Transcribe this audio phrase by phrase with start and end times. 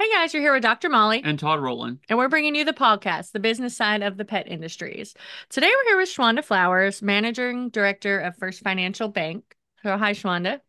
[0.00, 0.88] Hey guys, you're here with Dr.
[0.88, 1.20] Molly.
[1.22, 1.98] And Todd Rowland.
[2.08, 5.12] And we're bringing you the podcast, The Business Side of the Pet Industries.
[5.50, 9.54] Today we're here with Schwanda Flowers, Managing Director of First Financial Bank.
[9.82, 10.60] So, hi, Schwanda.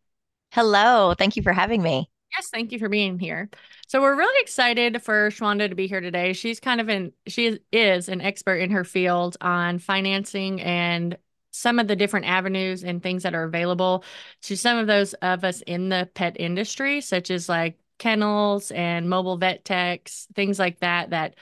[0.50, 1.14] Hello.
[1.16, 2.10] Thank you for having me.
[2.36, 3.48] Yes, thank you for being here.
[3.88, 6.34] So we're really excited for Schwanda to be here today.
[6.34, 11.16] She's kind of an she is an expert in her field on financing and
[11.52, 14.04] some of the different avenues and things that are available
[14.42, 19.08] to some of those of us in the pet industry, such as like kennels and
[19.08, 21.36] mobile vet techs, things like that, that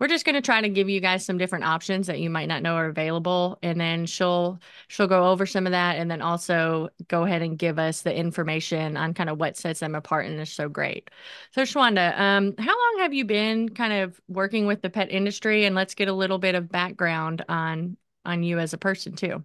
[0.00, 2.48] we're just going to try to give you guys some different options that you might
[2.48, 3.58] not know are available.
[3.62, 7.58] And then she'll she'll go over some of that and then also go ahead and
[7.58, 11.10] give us the information on kind of what sets them apart and is so great.
[11.52, 15.66] So Schwanda um, how long have you been kind of working with the pet industry?
[15.66, 19.44] And let's get a little bit of background on on you as a person too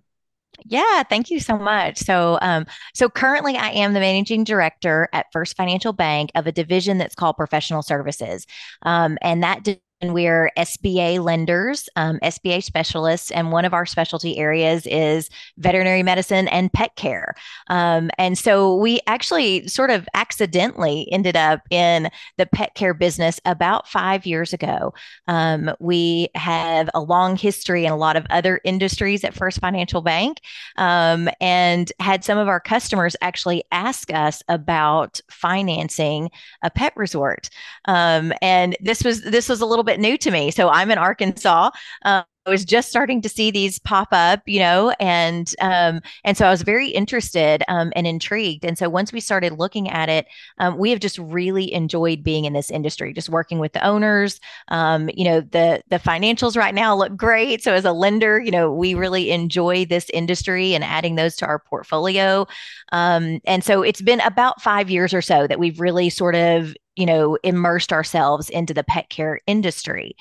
[0.66, 1.98] yeah, thank you so much.
[1.98, 6.52] So, um, so currently I am the managing director at First Financial Bank of a
[6.52, 8.46] division that's called Professional Services,
[8.84, 9.64] um, and that
[10.02, 16.02] and we're SBA lenders, um, SBA specialists, and one of our specialty areas is veterinary
[16.02, 17.36] medicine and pet care.
[17.70, 23.40] Um, and so we actually sort of accidentally ended up in the pet care business
[23.46, 24.94] about five years ago.
[25.28, 30.02] Um, we have a long history in a lot of other industries at First Financial
[30.02, 30.42] Bank,
[30.78, 36.30] um, and had some of our customers actually ask us about financing
[36.64, 37.50] a pet resort.
[37.86, 40.52] Um, and this was this was a little bit bit new to me.
[40.52, 41.72] So I'm in Arkansas.
[42.06, 46.36] Um, I was just starting to see these pop up, you know, and um, and
[46.36, 48.66] so I was very interested um, and intrigued.
[48.66, 50.26] And so once we started looking at it,
[50.58, 54.40] um, we have just really enjoyed being in this industry, just working with the owners.
[54.70, 57.64] Um, you know, the the financials right now look great.
[57.64, 61.46] So as a lender, you know, we really enjoy this industry and adding those to
[61.46, 62.48] our portfolio.
[62.92, 66.76] Um, and so it's been about five years or so that we've really sort of
[66.96, 70.16] you know immersed ourselves into the pet care industry.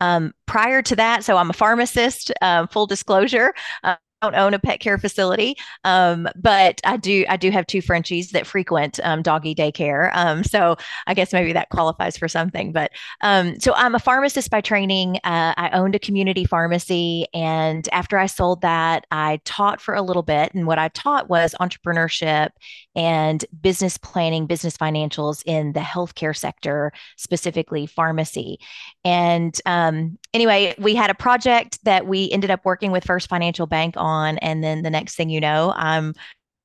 [0.00, 3.54] Um, prior to that, so I'm a pharmacist, uh, full disclosure.
[3.82, 7.24] Uh, don't own a pet care facility, um, but I do.
[7.28, 10.10] I do have two Frenchies that frequent um, doggy daycare.
[10.14, 12.72] Um, so I guess maybe that qualifies for something.
[12.72, 15.16] But um, so I'm a pharmacist by training.
[15.16, 20.02] Uh, I owned a community pharmacy, and after I sold that, I taught for a
[20.02, 20.54] little bit.
[20.54, 22.50] And what I taught was entrepreneurship
[22.94, 28.58] and business planning, business financials in the healthcare sector, specifically pharmacy.
[29.04, 33.66] And um, anyway, we had a project that we ended up working with First Financial
[33.66, 34.06] Bank on.
[34.24, 36.14] And then the next thing you know, I'm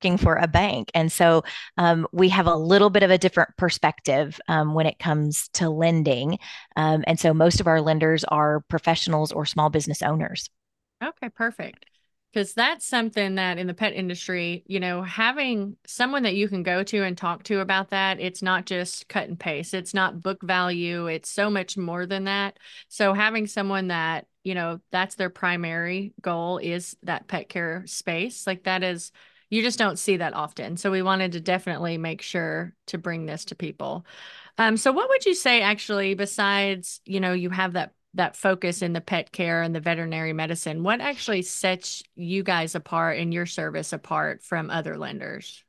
[0.02, 0.90] working for a bank.
[0.94, 1.44] And so
[1.76, 5.70] um, we have a little bit of a different perspective um, when it comes to
[5.70, 6.38] lending.
[6.76, 10.50] Um, and so most of our lenders are professionals or small business owners.
[11.02, 11.86] Okay, perfect
[12.32, 16.62] because that's something that in the pet industry, you know, having someone that you can
[16.62, 19.74] go to and talk to about that, it's not just cut and paste.
[19.74, 21.06] It's not book value.
[21.06, 22.58] It's so much more than that.
[22.88, 28.46] So having someone that, you know, that's their primary goal is that pet care space.
[28.46, 29.12] Like that is
[29.50, 30.78] you just don't see that often.
[30.78, 34.06] So we wanted to definitely make sure to bring this to people.
[34.56, 38.82] Um, so what would you say actually besides, you know, you have that that focus
[38.82, 43.32] in the pet care and the veterinary medicine what actually sets you guys apart and
[43.32, 45.64] your service apart from other lenders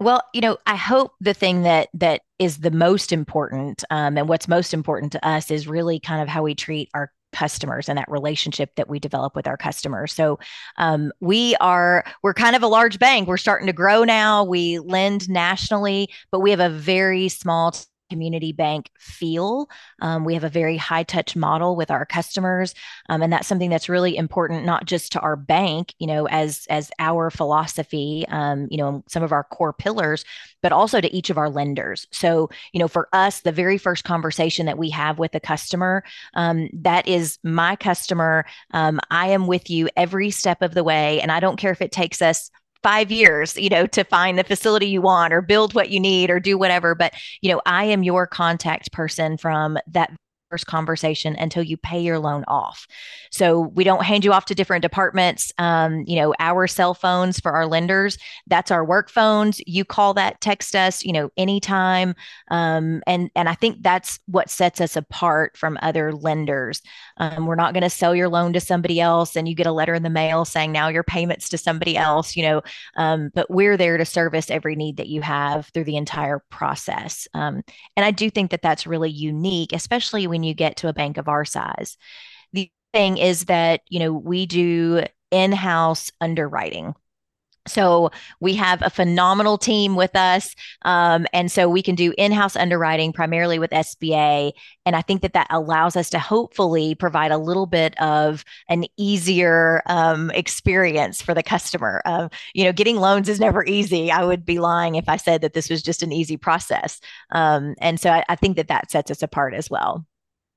[0.00, 4.28] well you know i hope the thing that that is the most important um, and
[4.28, 7.98] what's most important to us is really kind of how we treat our customers and
[7.98, 10.12] that relationship that we develop with our customers.
[10.12, 10.38] So
[10.78, 13.28] um, we are we're kind of a large bank.
[13.28, 14.44] We're starting to grow now.
[14.44, 17.74] We lend nationally, but we have a very small
[18.10, 19.68] community bank feel.
[20.00, 22.74] Um, we have a very high touch model with our customers,
[23.08, 26.66] um, and that's something that's really important, not just to our bank, you know, as
[26.70, 30.24] as our philosophy, um, you know, some of our core pillars,
[30.62, 32.06] but also to each of our lenders.
[32.10, 36.04] So, you know, for us, the very first conversation that we have with a customer,
[36.34, 38.44] um, that is my customer.
[38.72, 41.82] Um, I am with you every step of the way, and I don't care if
[41.82, 42.50] it takes us
[42.86, 46.30] five years, you know, to find the facility you want or build what you need
[46.30, 46.94] or do whatever.
[46.94, 50.12] But, you know, I am your contact person from that
[50.50, 52.86] first conversation until you pay your loan off.
[53.30, 55.52] So we don't hand you off to different departments.
[55.58, 59.60] Um, you know, our cell phones for our lenders, that's our work phones.
[59.66, 62.14] You call that, text us, you know, anytime.
[62.50, 66.82] Um, and and I think that's what sets us apart from other lenders.
[67.18, 69.72] Um, we're not going to sell your loan to somebody else and you get a
[69.72, 72.62] letter in the mail saying now your payments to somebody else, you know,
[72.96, 77.26] um, but we're there to service every need that you have through the entire process.
[77.34, 77.62] Um,
[77.96, 81.18] and I do think that that's really unique, especially when you get to a bank
[81.18, 81.96] of our size.
[82.52, 86.94] The thing is that, you know, we do in house underwriting.
[87.66, 88.10] So
[88.40, 90.54] we have a phenomenal team with us.
[90.82, 94.52] Um, and so we can do in-house underwriting primarily with SBA.
[94.84, 98.84] And I think that that allows us to hopefully provide a little bit of an
[98.96, 102.02] easier um, experience for the customer.
[102.04, 104.10] Uh, you know, getting loans is never easy.
[104.10, 107.00] I would be lying if I said that this was just an easy process.
[107.32, 110.06] Um, and so I, I think that that sets us apart as well.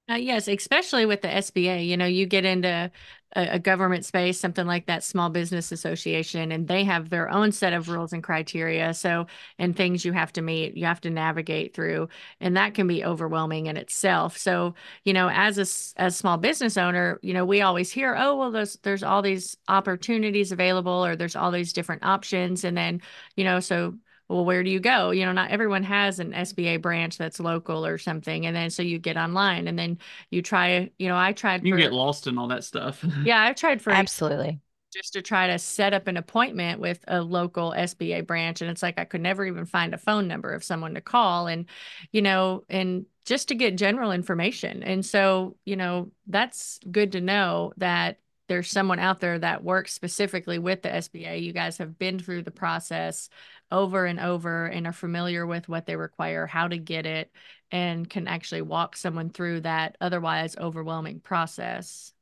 [0.10, 1.86] Uh, yes, especially with the SBA.
[1.86, 2.92] You know, you get into
[3.36, 7.52] a, a, government space, something like that Small Business Association, and they have their own
[7.52, 8.96] set of rules and criteria.
[8.96, 9.28] So,
[9.60, 12.10] and things you have to meet, you have to navigate through,
[12.42, 14.36] and that can be overwhelming in itself.
[14.36, 14.74] So,
[15.04, 18.50] you know, as a as small business owner, you know, we always hear, oh, well,
[18.50, 23.00] there's there's all these opportunities available, or there's all these different options, and then,
[23.36, 23.94] you know, so
[24.30, 25.12] well, where do you go?
[25.12, 28.46] You know, not everyone has an SBA branch that's local or something.
[28.46, 29.98] And then so you get online and then
[30.32, 33.04] you try, you know, I tried You for, get lost in all that stuff.
[33.24, 34.62] yeah, I've tried for absolutely
[34.92, 38.62] just to try to set up an appointment with a local SBA branch.
[38.62, 41.48] And it's like I could never even find a phone number of someone to call.
[41.48, 41.68] And,
[42.12, 44.82] you know, and just to get general information.
[44.82, 49.94] And so, you know, that's good to know that there's someone out there that works
[49.94, 51.44] specifically with the SBA.
[51.44, 53.30] You guys have been through the process
[53.72, 57.32] over and over and are familiar with what they require, how to get it,
[57.72, 62.14] and can actually walk someone through that otherwise overwhelming process.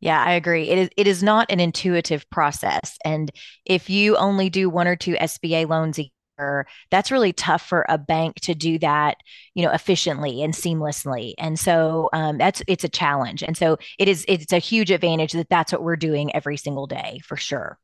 [0.00, 0.68] Yeah, I agree.
[0.68, 2.98] It is it is not an intuitive process.
[3.04, 3.30] And
[3.64, 7.86] if you only do one or two SBA loans a year, that's really tough for
[7.88, 9.18] a bank to do that,
[9.54, 11.34] you know, efficiently and seamlessly.
[11.38, 13.44] And so um, that's it's a challenge.
[13.44, 16.88] And so it is it's a huge advantage that that's what we're doing every single
[16.88, 17.78] day for sure.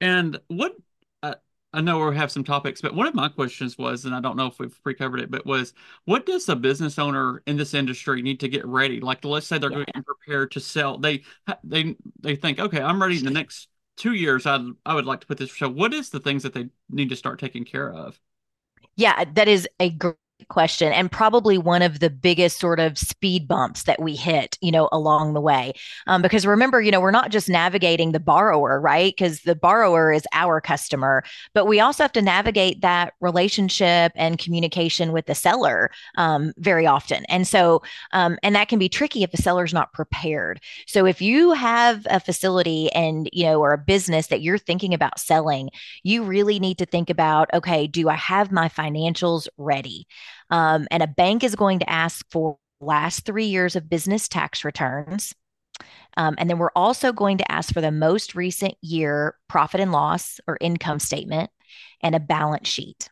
[0.00, 0.74] And what
[1.74, 4.36] I know we have some topics, but one of my questions was, and I don't
[4.36, 5.72] know if we've pre-covered it, but was
[6.04, 9.00] what does a business owner in this industry need to get ready?
[9.00, 9.84] Like, let's say they're yeah.
[9.84, 10.98] getting prepared to sell.
[10.98, 11.22] They
[11.64, 14.46] they they think, okay, I'm ready in the next two years.
[14.46, 15.56] I I would like to put this.
[15.56, 18.20] So, what is the things that they need to start taking care of?
[18.96, 20.16] Yeah, that is a great
[20.48, 24.70] question and probably one of the biggest sort of speed bumps that we hit you
[24.70, 25.72] know along the way.
[26.06, 29.14] Um, because remember you know we're not just navigating the borrower right?
[29.16, 31.24] Because the borrower is our customer
[31.54, 36.86] but we also have to navigate that relationship and communication with the seller um, very
[36.86, 37.24] often.
[37.26, 40.60] And so um, and that can be tricky if the seller's not prepared.
[40.86, 44.94] So if you have a facility and you know or a business that you're thinking
[44.94, 45.70] about selling
[46.02, 50.06] you really need to think about okay do i have my financials ready
[50.52, 54.64] um, and a bank is going to ask for last three years of business tax
[54.64, 55.34] returns.
[56.16, 59.90] Um, and then we're also going to ask for the most recent year profit and
[59.90, 61.50] loss or income statement
[62.02, 63.08] and a balance sheet.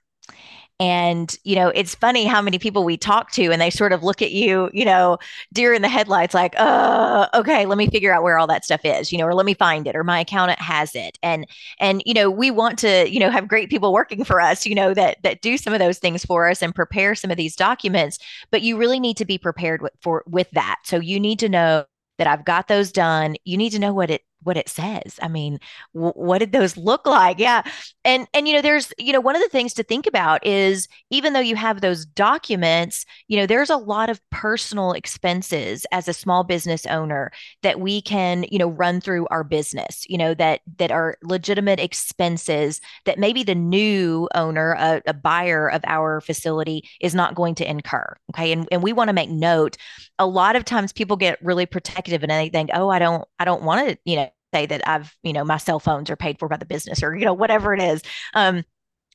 [0.80, 4.02] And, you know, it's funny how many people we talk to and they sort of
[4.02, 5.18] look at you, you know,
[5.52, 8.80] deer in the headlights, like, uh, okay, let me figure out where all that stuff
[8.82, 11.18] is, you know, or let me find it, or my accountant has it.
[11.22, 11.46] And,
[11.78, 14.74] and, you know, we want to, you know, have great people working for us, you
[14.74, 17.56] know, that, that do some of those things for us and prepare some of these
[17.56, 18.18] documents.
[18.50, 20.76] But you really need to be prepared with, for, with that.
[20.84, 21.84] So you need to know
[22.16, 23.36] that I've got those done.
[23.44, 25.18] You need to know what it what it says.
[25.22, 25.58] I mean,
[25.94, 27.38] w- what did those look like?
[27.38, 27.62] Yeah.
[28.04, 30.88] And and you know, there's, you know, one of the things to think about is
[31.10, 36.08] even though you have those documents, you know, there's a lot of personal expenses as
[36.08, 37.30] a small business owner
[37.62, 41.80] that we can, you know, run through our business, you know, that that are legitimate
[41.80, 47.54] expenses that maybe the new owner, a, a buyer of our facility is not going
[47.54, 48.16] to incur.
[48.32, 48.52] Okay.
[48.52, 49.76] And and we want to make note
[50.18, 53.44] a lot of times people get really protective and they think, oh, I don't, I
[53.44, 56.38] don't want to, you know, say that I've, you know, my cell phones are paid
[56.38, 58.02] for by the business or, you know, whatever it is.
[58.34, 58.64] Um,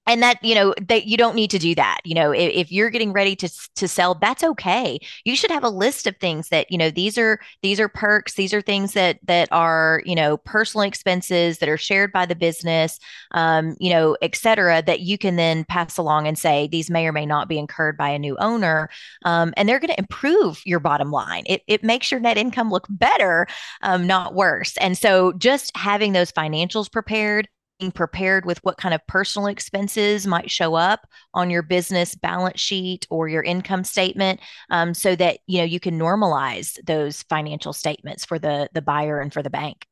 [0.07, 2.71] and that you know that you don't need to do that you know if, if,
[2.71, 5.00] you're getting ready to to sell that's okay.
[5.24, 8.33] You should have a list of things that you know these are these are perks
[8.35, 12.35] these are things that that are you know personal expenses that are shared by the
[12.35, 13.00] business
[13.31, 17.07] um, you know et cetera that you can then pass along and say these may
[17.07, 18.89] or may not be incurred by a new owner
[19.25, 21.43] um, and they're going to improve your bottom line.
[21.45, 23.47] It, it makes your net income look better
[23.81, 24.77] um, not worse.
[24.77, 27.47] And so just having those financials prepared
[27.94, 33.05] prepared with what kind of personal expenses might show up on your business balance sheet
[33.10, 34.39] or your income statement
[34.70, 39.20] um, so that you know you can normalize those financial statements for the the buyer
[39.20, 39.86] and for the bank.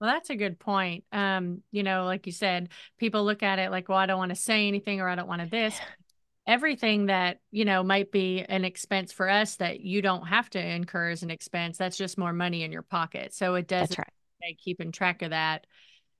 [0.00, 1.04] Well that's a good point.
[1.12, 4.30] Um, you know like you said people look at it like well i don't want
[4.30, 5.78] to say anything or i don't want to this.
[6.46, 10.64] Everything that you know might be an expense for us that you don't have to
[10.64, 13.34] incur as an expense that's just more money in your pocket.
[13.34, 14.58] So it does right.
[14.62, 15.66] keeping track of that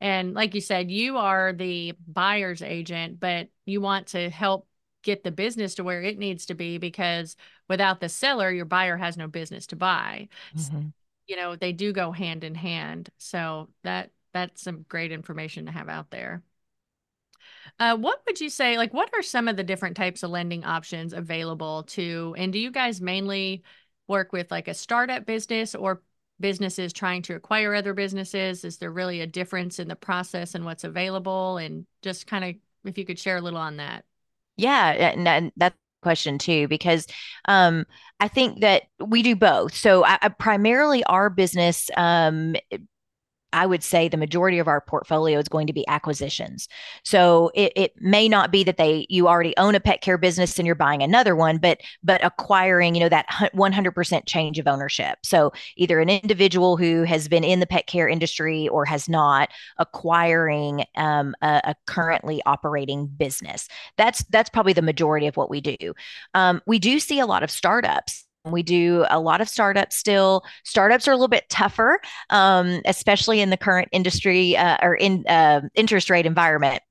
[0.05, 4.69] and like you said, you are the buyer's agent, but you want to help
[5.03, 7.37] get the business to where it needs to be because
[7.71, 10.29] without the seller, your buyer has no business to buy.
[10.55, 10.61] Mm-hmm.
[10.61, 10.93] So,
[11.27, 13.09] you know, they do go hand in hand.
[13.17, 16.43] So that that's some great information to have out there.
[17.81, 20.65] Uh, what would you say, like, what are some of the different types of lending
[20.67, 23.63] options available to, and do you guys mainly
[24.07, 26.03] work with like a startup business or
[26.45, 28.67] businesses trying to acquire other businesses?
[28.67, 31.57] Is there really a difference in the process and what's available?
[31.57, 34.05] And just kind of, if you could share a little on that.
[34.59, 37.07] Yeah, and, that's question too because
[37.47, 37.87] um,
[38.21, 39.75] I think that we do both.
[39.75, 42.57] So I, I primarily our business um,
[43.55, 46.69] I would say the majority of our portfolio is going to be acquisitions.
[47.05, 50.59] So it, it may not be that they you already own a pet care business
[50.59, 55.19] and you're buying another one, but but acquiring, you know, that 100% change of ownership.
[55.23, 59.51] So either an individual who has been in the pet care industry or has not
[59.79, 63.69] acquiring um, a, a, currently operating business.
[63.97, 65.95] That's that's probably the majority of what we do.
[66.35, 70.45] Um, we do see a lot of startups we do a lot of startups still.
[70.65, 75.25] Startups are a little bit tougher, um, especially in the current industry uh, or in
[75.27, 76.83] uh, interest rate environment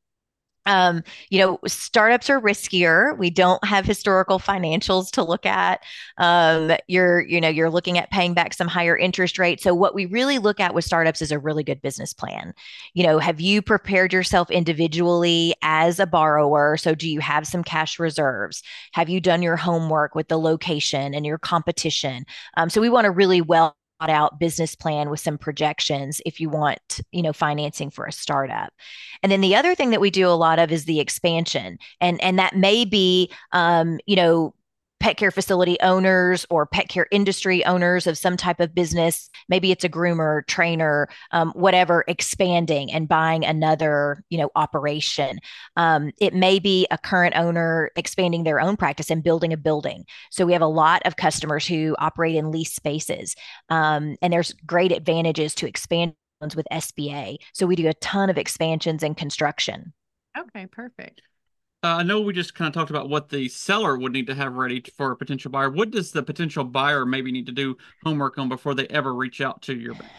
[0.66, 3.18] um, you know, startups are riskier.
[3.18, 5.84] We don't have historical financials to look at.
[6.18, 9.64] Um, you're, you know, you're looking at paying back some higher interest rates.
[9.64, 12.54] So what we really look at with startups is a really good business plan.
[12.94, 16.78] You know, have you prepared yourself individually as a borrower?
[16.78, 18.64] So do you have some cash reserves?
[18.94, 22.26] Have you done your homework with the location and your competition?
[22.58, 23.76] Um, so we want to really well
[24.10, 28.74] out business plan with some projections if you want you know financing for a startup.
[29.22, 31.78] And then the other thing that we do a lot of is the expansion.
[32.02, 34.54] And and that may be um, you know
[35.04, 39.30] pet care facility owners or pet care industry owners of some type of business.
[39.50, 45.40] Maybe it's a groomer trainer um, whatever expanding and buying another you know operation.
[45.76, 50.06] Um, it may be a current owner expanding their own practice and building a building.
[50.32, 53.36] So we have a lot of customers who operate in lease spaces
[53.68, 56.16] um, and there's great advantages to expand
[56.56, 59.92] with sba so we do a ton of expansions and construction.
[60.38, 61.22] Okay perfect
[61.84, 64.36] uh, I know we just kind of talked about what the seller would need to
[64.36, 65.70] have ready for a potential buyer.
[65.70, 67.76] What does the potential buyer maybe need to do
[68.06, 70.12] homework on before they ever reach out to your bank?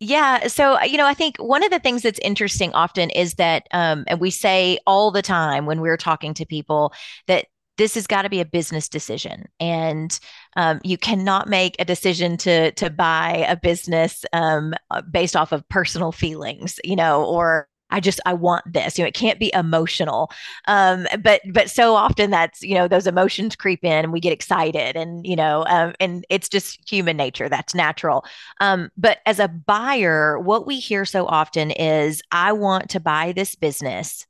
[0.00, 0.48] Yeah.
[0.48, 4.04] So, you know, I think one of the things that's interesting often is that, um,
[4.08, 6.92] and we say all the time when we're talking to people
[7.28, 7.46] that
[7.78, 10.20] this has got to be a business decision and
[10.56, 14.74] um, you cannot make a decision to to buy a business um,
[15.10, 18.98] based off of personal feelings you know or I just I want this.
[18.98, 20.30] You know, it can't be emotional.
[20.66, 24.32] Um, but but so often that's you know those emotions creep in and we get
[24.32, 27.48] excited and you know um, and it's just human nature.
[27.48, 28.24] That's natural.
[28.60, 33.32] Um, but as a buyer, what we hear so often is I want to buy
[33.32, 34.26] this business,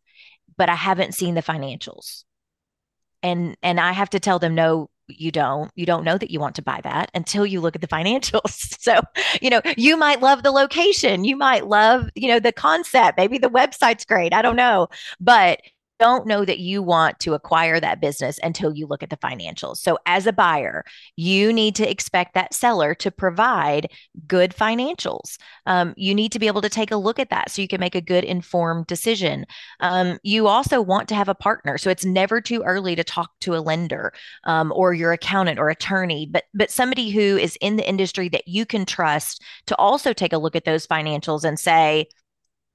[0.56, 2.24] but I haven't seen the financials.
[3.22, 6.40] And and I have to tell them no, you don't you don't know that you
[6.40, 8.68] want to buy that until you look at the financials.
[8.80, 9.00] So
[9.42, 13.36] you know you might love the location you might love you know the concept maybe
[13.36, 14.88] the website's great i don't know
[15.20, 15.60] but
[16.00, 19.76] don't know that you want to acquire that business until you look at the financials.
[19.76, 23.90] So, as a buyer, you need to expect that seller to provide
[24.26, 25.36] good financials.
[25.66, 27.80] Um, you need to be able to take a look at that so you can
[27.80, 29.44] make a good informed decision.
[29.80, 31.76] Um, you also want to have a partner.
[31.76, 34.14] So, it's never too early to talk to a lender
[34.44, 38.48] um, or your accountant or attorney, but, but somebody who is in the industry that
[38.48, 42.06] you can trust to also take a look at those financials and say,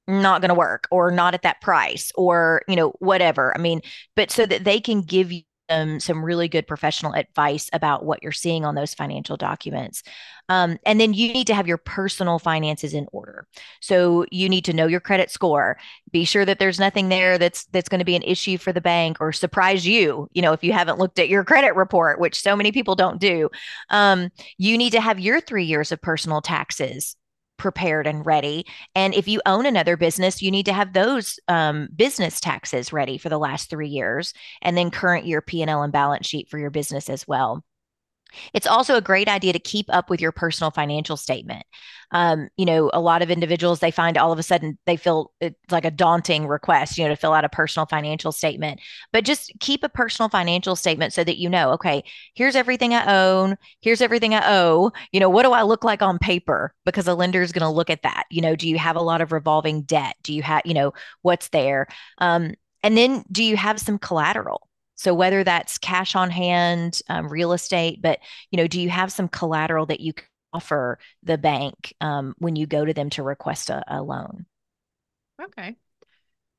[0.07, 3.81] not going to work or not at that price or you know whatever i mean
[4.15, 8.21] but so that they can give you um, some really good professional advice about what
[8.21, 10.03] you're seeing on those financial documents.
[10.47, 13.47] Um, and then you need to have your personal finances in order.
[13.81, 15.77] So you need to know your credit score.
[16.11, 18.81] Be sure that there's nothing there that's that's going to be an issue for the
[18.81, 20.29] bank or surprise you.
[20.33, 23.19] You know, if you haven't looked at your credit report, which so many people don't
[23.19, 23.49] do,
[23.89, 27.15] um, you need to have your three years of personal taxes
[27.57, 28.65] prepared and ready.
[28.95, 33.17] And if you own another business, you need to have those um, business taxes ready
[33.17, 36.49] for the last three years, and then current year P and L and balance sheet
[36.49, 37.63] for your business as well.
[38.53, 41.63] It's also a great idea to keep up with your personal financial statement.
[42.11, 45.31] Um, you know, a lot of individuals they find all of a sudden they feel
[45.41, 48.79] it's like a daunting request, you know, to fill out a personal financial statement.
[49.11, 52.03] But just keep a personal financial statement so that you know, okay,
[52.35, 54.91] here's everything I own, here's everything I owe.
[55.11, 56.73] You know, what do I look like on paper?
[56.85, 58.25] Because a lender is going to look at that.
[58.29, 60.15] You know, do you have a lot of revolving debt?
[60.23, 61.87] Do you have, you know, what's there?
[62.19, 64.64] Um, and then do you have some collateral?
[64.95, 68.19] So whether that's cash on hand, um, real estate, but
[68.51, 72.55] you know, do you have some collateral that you can offer the bank um, when
[72.55, 74.45] you go to them to request a, a loan?
[75.41, 75.75] Okay.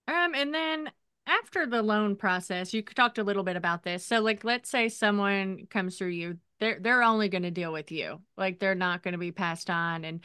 [0.09, 0.91] Um, and then
[1.27, 4.07] after the loan process, you talked a little bit about this.
[4.07, 7.91] So, like, let's say someone comes through you, they're they're only going to deal with
[7.91, 10.05] you, like they're not going to be passed on.
[10.05, 10.21] And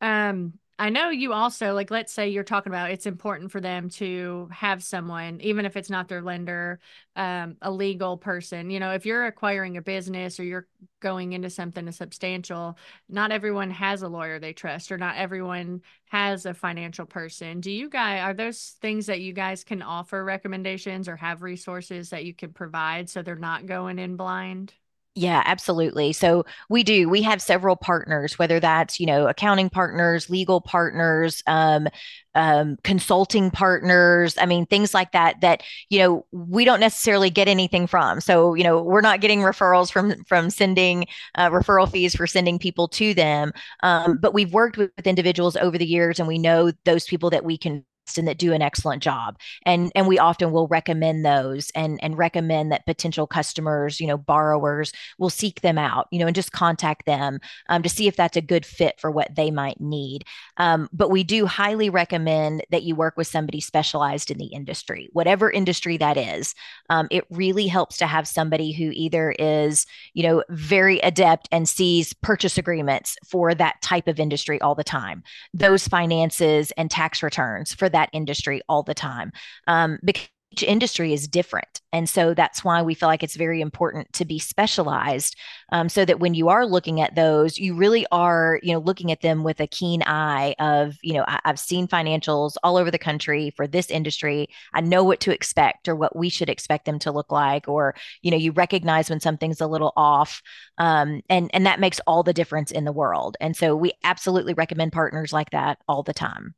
[0.00, 3.88] um, I know you also like let's say you're talking about it's important for them
[3.90, 6.80] to have someone even if it's not their lender
[7.16, 8.68] um, a legal person.
[8.68, 10.66] You know if you're acquiring a business or you're
[11.00, 12.76] going into something substantial
[13.08, 15.80] not everyone has a lawyer they trust or not everyone
[16.10, 17.60] has a financial person.
[17.60, 22.10] Do you guys are those things that you guys can offer recommendations or have resources
[22.10, 24.74] that you can provide so they're not going in blind
[25.18, 26.12] yeah, absolutely.
[26.12, 27.08] So we do.
[27.08, 31.88] We have several partners, whether that's you know accounting partners, legal partners, um,
[32.34, 34.36] um, consulting partners.
[34.36, 35.40] I mean, things like that.
[35.40, 38.20] That you know we don't necessarily get anything from.
[38.20, 42.58] So you know we're not getting referrals from from sending uh, referral fees for sending
[42.58, 43.52] people to them.
[43.82, 47.30] Um, but we've worked with, with individuals over the years, and we know those people
[47.30, 49.38] that we can and that do an excellent job.
[49.64, 54.16] And and we often will recommend those and and recommend that potential customers you know
[54.16, 58.16] borrowers will seek them out you know and just contact them um, to see if
[58.16, 60.24] that's a good fit for what they might need.
[60.56, 65.08] Um, but we do highly recommend that you work with somebody specialized in the industry
[65.12, 66.54] whatever industry that is.
[66.90, 71.68] Um, it really helps to have somebody who either is you know very adept and
[71.68, 75.22] sees purchase agreements for that type of industry all the time.
[75.52, 79.32] Those finances and tax returns for that industry all the time
[79.66, 81.80] um, because each industry is different.
[81.92, 85.36] And so that's why we feel like it's very important to be specialized
[85.72, 89.10] um, so that when you are looking at those, you really are, you know, looking
[89.12, 92.90] at them with a keen eye of, you know, I- have seen financials all over
[92.90, 94.48] the country for this industry.
[94.72, 97.94] I know what to expect or what we should expect them to look like, or,
[98.22, 100.40] you know, you recognize when something's a little off.
[100.78, 103.36] Um, and, and that makes all the difference in the world.
[103.40, 106.54] And so we absolutely recommend partners like that all the time.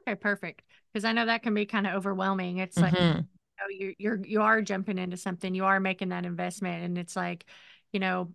[0.00, 2.58] Okay, perfect because I know that can be kind of overwhelming.
[2.58, 3.18] It's like mm-hmm.
[3.18, 3.24] you
[3.58, 7.16] know, you're you're you are jumping into something, you are making that investment, and it's
[7.16, 7.44] like,
[7.92, 8.32] you know,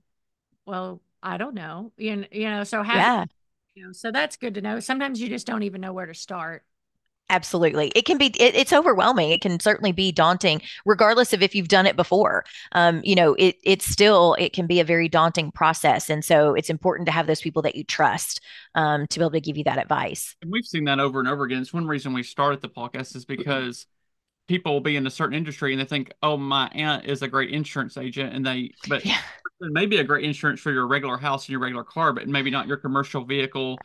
[0.66, 3.26] well, I don't know, you, you know, so how, yeah.
[3.74, 4.80] you know, so that's good to know.
[4.80, 6.64] Sometimes you just don't even know where to start.
[7.30, 7.92] Absolutely.
[7.96, 9.32] It can be, it, it's overwhelming.
[9.32, 12.46] It can certainly be daunting, regardless of if you've done it before.
[12.74, 16.10] Um, you know, it, it's still, it can be a very daunting process.
[16.10, 18.42] And so it's important to have those people that you trust
[18.76, 20.36] um, to be able to give you that advice.
[20.44, 21.62] And we've seen that over and over again.
[21.62, 23.88] It's one reason we started the podcast is because
[24.48, 27.28] people will be in a certain industry and they think, oh, my aunt is a
[27.28, 28.36] great insurance agent.
[28.36, 29.18] And they, but yeah.
[29.60, 32.68] maybe a great insurance for your regular house and your regular car, but maybe not
[32.68, 33.80] your commercial vehicle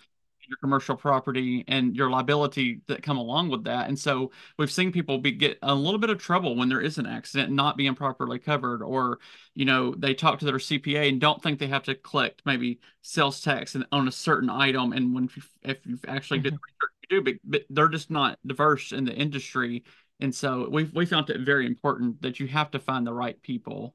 [0.50, 3.88] your commercial property and your liability that come along with that.
[3.88, 6.98] And so we've seen people be get a little bit of trouble when there is
[6.98, 9.20] an accident not being properly covered, or
[9.54, 12.80] you know they talk to their CPA and don't think they have to collect maybe
[13.02, 14.92] sales tax on a certain item.
[14.92, 15.30] And when
[15.62, 16.44] if you've actually mm-hmm.
[16.44, 19.84] did research you do, but, but they're just not diverse in the industry.
[20.18, 23.40] And so we we found it very important that you have to find the right
[23.40, 23.94] people.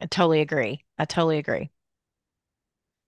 [0.00, 0.84] I totally agree.
[0.98, 1.70] I totally agree.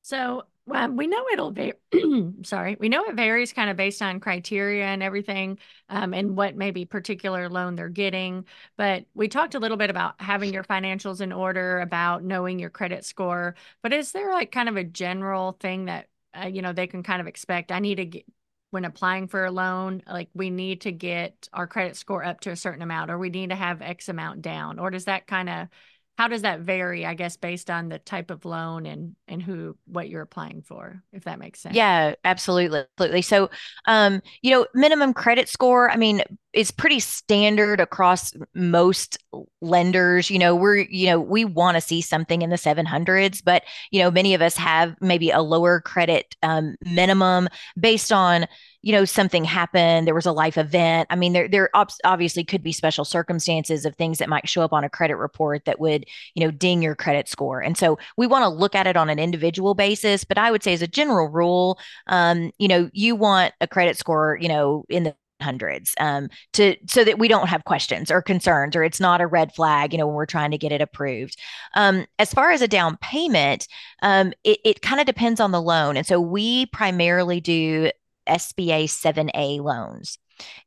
[0.02, 1.74] So well, we know it'll vary.
[2.42, 6.56] sorry, we know it varies kind of based on criteria and everything, um, and what
[6.56, 8.44] maybe particular loan they're getting.
[8.76, 12.70] But we talked a little bit about having your financials in order, about knowing your
[12.70, 13.54] credit score.
[13.82, 17.04] But is there like kind of a general thing that uh, you know they can
[17.04, 17.70] kind of expect?
[17.70, 18.24] I need to get
[18.70, 22.50] when applying for a loan, like we need to get our credit score up to
[22.50, 25.48] a certain amount, or we need to have X amount down, or does that kind
[25.48, 25.68] of
[26.16, 29.76] how does that vary i guess based on the type of loan and and who
[29.86, 31.74] what you're applying for if that makes sense?
[31.74, 32.84] Yeah absolutely.
[32.98, 33.22] Absolutely.
[33.22, 33.50] So
[33.86, 39.18] um you know minimum credit score i mean is pretty standard across most
[39.60, 43.62] lenders you know we're you know we want to see something in the 700s but
[43.90, 47.48] you know many of us have maybe a lower credit um, minimum
[47.78, 48.46] based on
[48.86, 51.08] you know something happened there was a life event.
[51.10, 51.70] I mean there there
[52.04, 55.64] obviously could be special circumstances of things that might show up on a credit report
[55.64, 57.60] that would you know ding your credit score.
[57.60, 60.62] And so we want to look at it on an individual basis but i would
[60.62, 64.84] say as a general rule um, you know you want a credit score you know
[64.88, 69.00] in the hundreds um, to so that we don't have questions or concerns or it's
[69.00, 71.36] not a red flag you know when we're trying to get it approved.
[71.74, 73.66] Um, as far as a down payment
[74.02, 75.96] um, it, it kind of depends on the loan.
[75.96, 77.90] And so we primarily do
[78.26, 80.18] SBA 7A loans.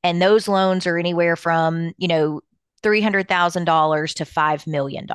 [0.03, 2.41] And those loans are anywhere from, you know,
[2.81, 5.07] $300,000 to $5 million.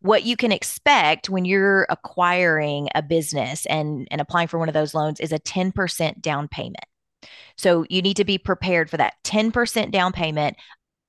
[0.00, 4.74] What you can expect when you're acquiring a business and, and applying for one of
[4.74, 6.84] those loans is a 10% down payment.
[7.56, 10.56] So you need to be prepared for that 10% down payment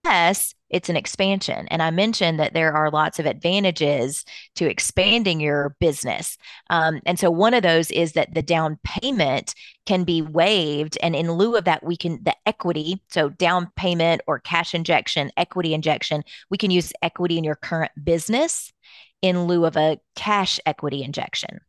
[0.08, 1.68] unless it's an expansion.
[1.70, 6.38] And I mentioned that there are lots of advantages to expanding your business.
[6.70, 9.54] Um, and so one of those is that the down payment
[9.86, 10.98] can be waived.
[11.02, 15.32] And in lieu of that, we can, the equity, so down payment or cash injection,
[15.38, 18.74] equity injection, we can use equity in your current business
[19.22, 21.62] in lieu of a cash equity injection.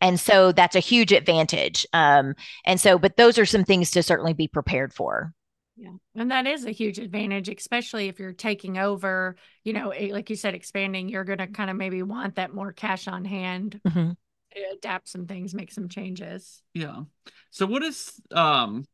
[0.00, 1.86] And so that's a huge advantage.
[1.92, 5.34] Um, and so, but those are some things to certainly be prepared for.
[5.78, 5.92] Yeah.
[6.16, 10.34] And that is a huge advantage, especially if you're taking over, you know, like you
[10.34, 14.10] said, expanding, you're going to kind of maybe want that more cash on hand, mm-hmm.
[14.72, 16.62] adapt some things, make some changes.
[16.74, 17.02] Yeah.
[17.50, 18.86] So what is, um,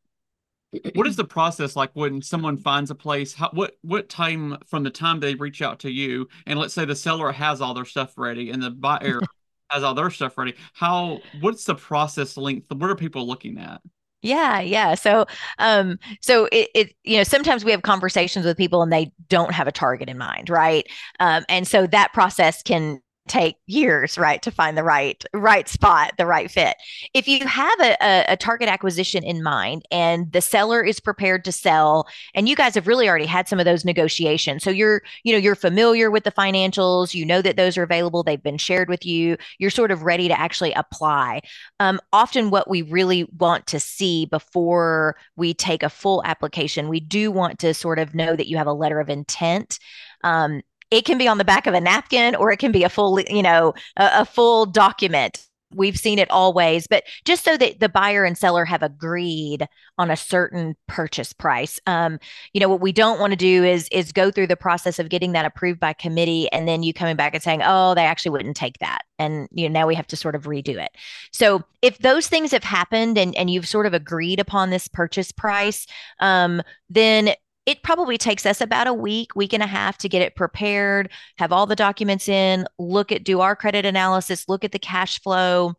[0.93, 4.83] what is the process like when someone finds a place how, what what time from
[4.83, 7.85] the time they reach out to you and let's say the seller has all their
[7.85, 9.21] stuff ready and the buyer
[9.69, 13.81] has all their stuff ready how what's the process length what are people looking at
[14.25, 14.95] yeah, yeah.
[14.95, 15.25] So,
[15.59, 19.53] um, so it, it, you know, sometimes we have conversations with people and they don't
[19.53, 20.87] have a target in mind, right?
[21.19, 26.13] Um, and so that process can take years right to find the right right spot
[26.17, 26.77] the right fit.
[27.13, 31.43] If you have a, a, a, target acquisition in mind and the seller is prepared
[31.45, 35.01] to sell and you guys have really already had some of those negotiations so you're
[35.23, 38.57] you know you're familiar with the financials you know that those are available they've been
[38.57, 41.41] shared with you you're sort of ready to actually apply.
[41.79, 46.99] Um, often what we really want to see before we take a full application we
[46.99, 49.79] do want to sort of know that you have a letter of intent.
[50.23, 50.61] Um,
[50.91, 53.19] it can be on the back of a napkin or it can be a full,
[53.21, 55.45] you know, a, a full document.
[55.73, 59.67] We've seen it all ways, but just so that the buyer and seller have agreed
[59.97, 61.79] on a certain purchase price.
[61.85, 62.19] Um,
[62.53, 65.09] you know, what we don't want to do is is go through the process of
[65.09, 68.31] getting that approved by committee and then you coming back and saying, oh, they actually
[68.31, 69.01] wouldn't take that.
[69.19, 70.91] And you know, now we have to sort of redo it.
[71.31, 75.31] So if those things have happened and, and you've sort of agreed upon this purchase
[75.31, 75.87] price,
[76.19, 77.33] um, then
[77.65, 81.11] it probably takes us about a week, week and a half to get it prepared,
[81.37, 85.19] have all the documents in, look at, do our credit analysis, look at the cash
[85.21, 85.73] flow,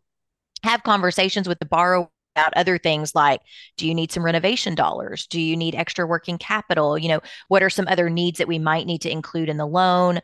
[0.63, 3.41] have conversations with the borrower about other things like
[3.77, 5.25] do you need some renovation dollars?
[5.25, 6.95] Do you need extra working capital?
[6.95, 9.65] You know what are some other needs that we might need to include in the
[9.65, 10.19] loan?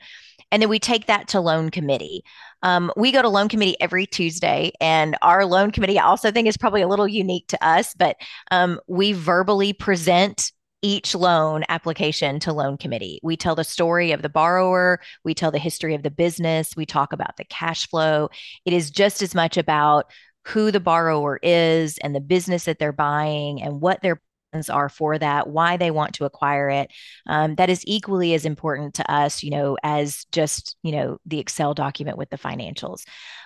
[0.51, 2.23] And then we take that to loan committee.
[2.61, 6.47] Um, we go to loan committee every tuesday and our loan committee i also think
[6.47, 8.15] is probably a little unique to us but
[8.51, 13.19] um, we verbally present each loan application to loan committee.
[13.23, 16.85] We tell the story of the borrower, we tell the history of the business, we
[16.85, 18.29] talk about the cash flow.
[18.65, 20.11] It is just as much about
[20.45, 24.21] who the borrower is and the business that they're buying and what their
[24.69, 26.91] are for that, why they want to acquire it.
[27.27, 31.39] Um, that is equally as important to us, you know, as just, you know, the
[31.39, 33.03] Excel document with the financials.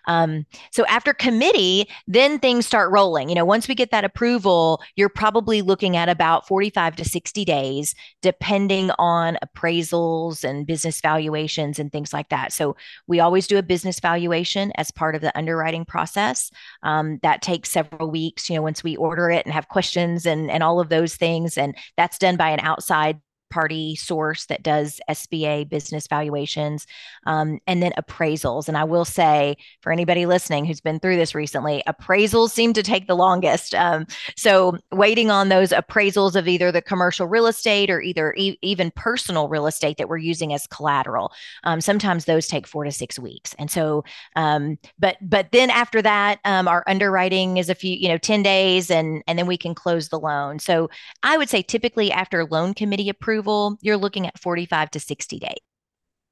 [0.08, 3.30] Um, so after committee, then things start rolling.
[3.30, 7.46] You know, once we get that approval, you're probably looking at about 45 to 60
[7.46, 12.54] days, depending on appraisals and business valuations and things like that.
[12.54, 16.52] So we always do a business valuation as part of the underwriting process.
[16.84, 20.50] Um, that takes several weeks, you know, once we order it and have questions and,
[20.50, 21.58] and all of those things.
[21.58, 26.86] And that's done by an outside party source that does SBA business valuations
[27.26, 28.68] um, and then appraisals.
[28.68, 32.84] And I will say for anybody listening who's been through this recently, appraisals seem to
[32.84, 33.74] take the longest.
[33.76, 34.06] Um,
[34.36, 38.92] so waiting on those appraisals of either the commercial real estate or either e- even
[38.92, 41.32] personal real estate that we're using as collateral,
[41.64, 43.56] um, sometimes those take four to six weeks.
[43.60, 44.04] And so,
[44.36, 48.44] um, but but then after that, um, our underwriting is a few, you know, ten
[48.44, 50.60] days, and and then we can close the loan.
[50.60, 50.90] So
[51.24, 55.40] I would say typically after loan committee approval approval, you're looking at 45 to 60
[55.40, 55.52] days.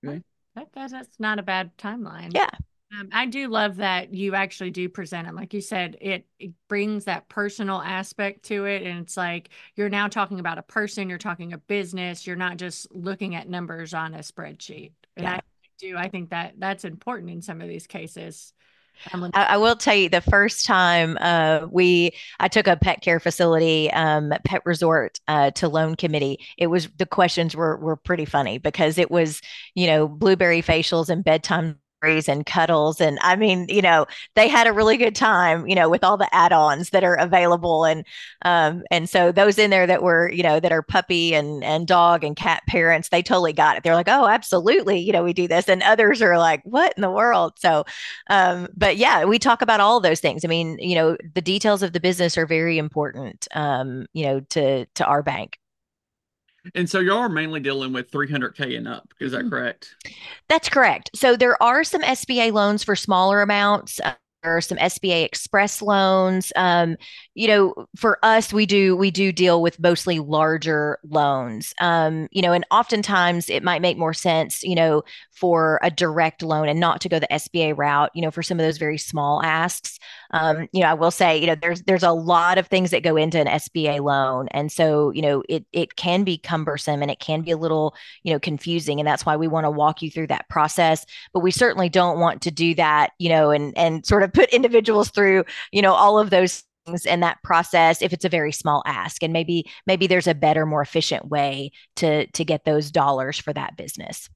[0.06, 0.22] Okay.
[0.56, 2.34] That, that's not a bad timeline.
[2.34, 2.50] Yeah.
[2.98, 5.34] Um, I do love that you actually do present it.
[5.34, 8.84] Like you said, it, it, brings that personal aspect to it.
[8.84, 12.58] And it's like you're now talking about a person, you're talking a business, you're not
[12.58, 14.91] just looking at numbers on a spreadsheet.
[15.18, 15.34] And yeah.
[15.36, 15.41] I
[15.80, 18.54] do, I think that that's important in some of these cases.
[19.34, 23.91] I, will tell you the first time uh, we I took a pet care facility
[23.91, 26.39] um, pet resort uh, to loan committee.
[26.58, 29.41] It was the questions were were pretty funny because it was
[29.75, 34.05] you know blueberry facials and bedtime and cuddles and i mean you know
[34.36, 37.84] they had a really good time you know with all the add-ons that are available
[37.84, 38.05] and
[38.43, 41.88] um and so those in there that were you know that are puppy and and
[41.88, 43.84] dog and cat parents they totally got it.
[43.84, 47.01] They're like oh absolutely you know we do this and others are like what in
[47.01, 47.53] the world?
[47.58, 47.86] So
[48.29, 50.45] um but yeah we talk about all those things.
[50.45, 54.39] I mean you know the details of the business are very important um you know
[54.41, 55.58] to to our bank
[56.73, 59.13] and so y'all are mainly dealing with 300K and up.
[59.19, 59.49] Is that mm.
[59.49, 59.95] correct?
[60.49, 61.12] That's correct.
[61.13, 63.99] So there are some SBA loans for smaller amounts.
[63.99, 66.54] Uh, there are some SBA Express loans.
[66.56, 66.97] Um,
[67.36, 71.74] you know, for us, we do we do deal with mostly larger loans.
[71.82, 76.41] Um, you know, and oftentimes it might make more sense, you know, for a direct
[76.41, 78.98] loan and not to go the SBA route, you know, for some of those very
[78.98, 80.00] small asks.
[80.32, 83.04] Um, you know, I will say, you know, there's there's a lot of things that
[83.04, 84.48] go into an SBA loan.
[84.52, 87.95] And so, you know, it it can be cumbersome and it can be a little,
[88.24, 89.00] you know, confusing.
[89.02, 91.06] And that's why we want to walk you through that process.
[91.34, 94.50] But we certainly don't want to do that, you know, and and sort of put
[94.54, 95.43] individuals through,
[95.74, 96.63] you know, all of those
[97.06, 100.65] in that process if it's a very small ask and maybe maybe there's a better
[100.65, 104.30] more efficient way to to get those dollars for that business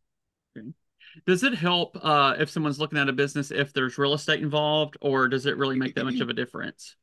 [1.25, 4.97] does it help uh, if someone's looking at a business if there's real estate involved
[5.01, 6.95] or does it really make that much of a difference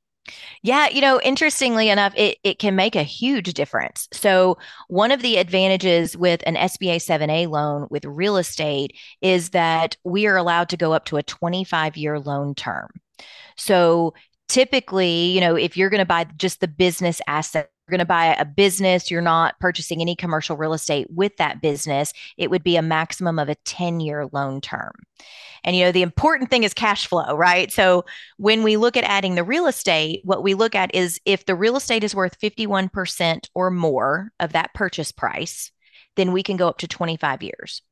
[0.62, 4.08] yeah, you know, interestingly enough, it, it can make a huge difference.
[4.12, 9.96] So, one of the advantages with an SBA 7A loan with real estate is that
[10.04, 12.88] we are allowed to go up to a 25 year loan term.
[13.56, 14.14] So,
[14.48, 18.06] typically, you know, if you're going to buy just the business asset, you're going to
[18.06, 22.64] buy a business, you're not purchasing any commercial real estate with that business, it would
[22.64, 24.92] be a maximum of a 10 year loan term.
[25.62, 27.72] And, you know, the important thing is cash flow, right?
[27.72, 28.04] So
[28.38, 31.54] when we look at adding the real estate, what we look at is if the
[31.54, 35.70] real estate is worth 51% or more of that purchase price,
[36.16, 37.82] then we can go up to 25 years.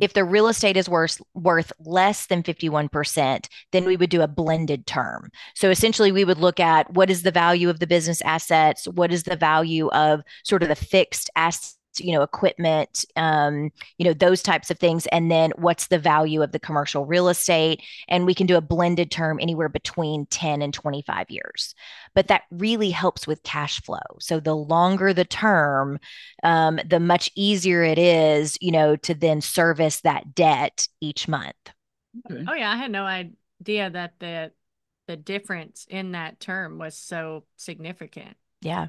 [0.00, 4.28] If the real estate is worth worth less than 51%, then we would do a
[4.28, 5.30] blended term.
[5.54, 9.12] So essentially we would look at what is the value of the business assets, what
[9.12, 14.12] is the value of sort of the fixed assets you know equipment um, you know
[14.12, 15.06] those types of things.
[15.08, 17.82] And then what's the value of the commercial real estate?
[18.08, 21.74] And we can do a blended term anywhere between 10 and 25 years.
[22.14, 23.98] But that really helps with cash flow.
[24.20, 25.98] So the longer the term
[26.42, 31.56] um, the much easier it is you know to then service that debt each month.
[32.30, 32.44] Okay.
[32.48, 32.70] oh yeah.
[32.70, 34.52] I had no idea that the
[35.06, 38.36] the difference in that term was so significant.
[38.60, 38.88] Yeah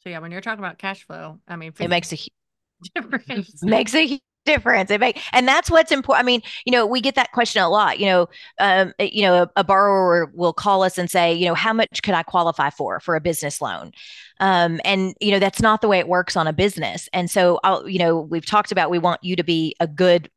[0.00, 2.18] so yeah, when you're talking about cash flow, I mean, it makes a
[2.94, 3.62] difference.
[3.62, 4.90] makes a difference.
[4.90, 6.24] It make, and that's what's important.
[6.24, 7.98] I mean, you know, we get that question a lot.
[7.98, 8.28] You know,
[8.60, 11.72] um, eh, you know, a, a, borrower will call us and say, you know, how
[11.72, 13.92] much could I qualify for for a business loan?
[14.40, 17.08] Um, and you know, that's not the way it works on a business.
[17.12, 20.30] And so, I'll, you know, we've talked about we want you to be a good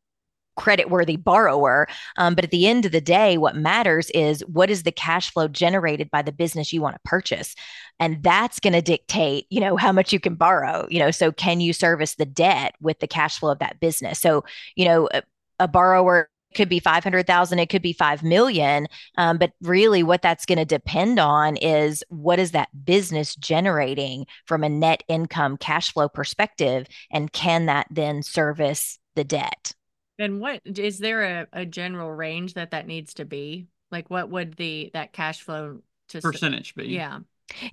[0.55, 1.87] credit worthy borrower.
[2.17, 5.31] Um, but at the end of the day, what matters is what is the cash
[5.31, 7.55] flow generated by the business you want to purchase.
[7.99, 11.31] And that's going to dictate, you know, how much you can borrow, you know, so
[11.31, 14.19] can you service the debt with the cash flow of that business?
[14.19, 14.43] So,
[14.75, 15.23] you know, a,
[15.59, 18.87] a borrower could be 500,000 it could be 5 million
[19.17, 24.25] um, but really what that's going to depend on is what is that business generating
[24.45, 29.73] from a net income cash flow perspective and can that then service the debt
[30.21, 33.67] and what is there a, a general range that that needs to be?
[33.91, 35.79] Like, what would the that cash flow
[36.09, 36.87] to percentage be?
[36.87, 37.19] Yeah.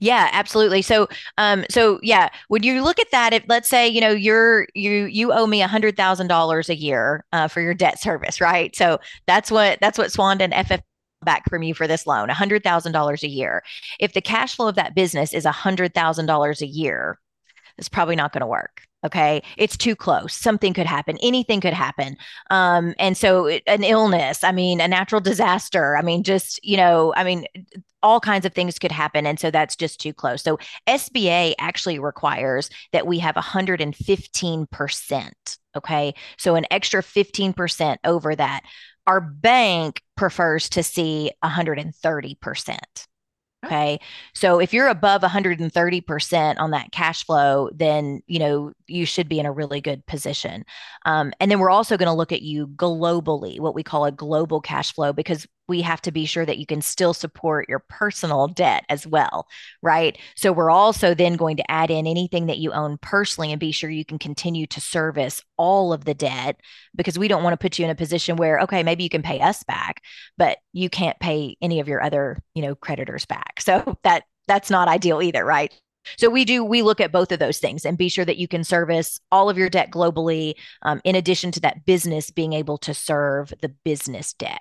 [0.01, 0.83] Yeah, absolutely.
[0.83, 4.67] So, um, so yeah, when you look at that, if let's say you know you're
[4.75, 8.41] you you owe me a hundred thousand dollars a year uh, for your debt service,
[8.41, 8.75] right?
[8.75, 10.83] So that's what that's what Swandon FF
[11.23, 13.63] back from you for this loan, a hundred thousand dollars a year.
[14.01, 17.21] If the cash flow of that business is a hundred thousand dollars a year,
[17.77, 19.43] it's probably not going to work okay?
[19.57, 20.35] It's too close.
[20.35, 21.19] Something could happen.
[21.23, 22.17] Anything could happen.
[22.51, 26.77] Um and so it, an illness i mean a natural disaster i mean just you
[26.77, 27.47] know i mean
[28.03, 30.43] all kinds of things could happen and so that's just too close.
[30.43, 30.59] So
[30.89, 35.33] sba actually requires that we have 115%
[35.77, 36.15] okay?
[36.37, 38.63] So an extra 15% over that.
[39.07, 42.79] Our bank prefers to see 130%
[43.67, 43.99] Okay.
[44.35, 49.41] So if you're above 130% on that cash flow, then, you know, you should be
[49.41, 50.65] in a really good position.
[51.05, 54.13] Um, and then we're also going to look at you globally, what we call a
[54.13, 57.79] global cash flow, because we have to be sure that you can still support your
[57.79, 59.47] personal debt as well,
[59.83, 60.19] right?
[60.35, 63.73] So we're also then going to add in anything that you own personally and be
[63.73, 66.61] sure you can continue to service all of the debt
[66.97, 69.23] because we don't want to put you in a position where okay, maybe you can
[69.23, 70.03] pay us back,
[70.37, 73.61] but you can't pay any of your other, you know, creditors back.
[73.69, 75.79] So that that's not ideal either, right?
[76.17, 78.49] So we do we look at both of those things and be sure that you
[78.49, 82.79] can service all of your debt globally, um, in addition to that business being able
[82.79, 84.61] to serve the business debt.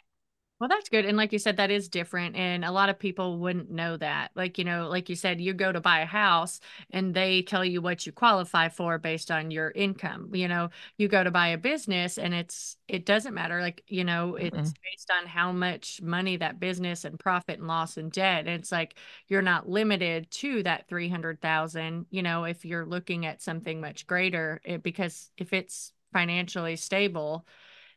[0.60, 1.06] Well, that's good.
[1.06, 2.36] And like you said, that is different.
[2.36, 4.32] And a lot of people wouldn't know that.
[4.34, 7.64] Like, you know, like you said, you go to buy a house and they tell
[7.64, 10.32] you what you qualify for based on your income.
[10.34, 13.62] You know, you go to buy a business and it's, it doesn't matter.
[13.62, 14.64] Like, you know, it's mm-hmm.
[14.84, 18.48] based on how much money that business and profit and loss and debt.
[18.48, 18.96] And it's like
[19.28, 24.60] you're not limited to that 300,000, you know, if you're looking at something much greater,
[24.64, 27.46] it, because if it's financially stable,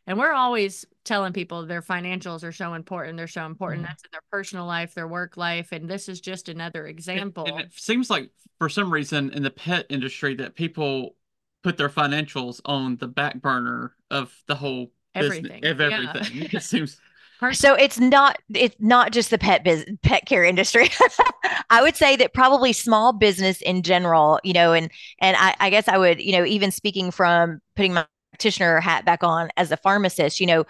[0.07, 3.17] And we're always telling people their financials are so important.
[3.17, 3.83] They're so important.
[3.83, 3.89] Mm-hmm.
[3.89, 5.71] That's in their personal life, their work life.
[5.71, 7.45] And this is just another example.
[7.45, 11.15] And, and it seems like for some reason in the pet industry that people
[11.63, 15.61] put their financials on the back burner of the whole everything.
[15.61, 16.37] Business, of everything.
[16.37, 16.47] Yeah.
[16.53, 16.99] it seems
[17.51, 20.89] so it's not it's not just the pet biz, pet care industry.
[21.71, 25.69] I would say that probably small business in general, you know, and and I, I
[25.71, 29.71] guess I would, you know, even speaking from putting my practitioner hat back on as
[29.71, 30.65] a pharmacist, you know,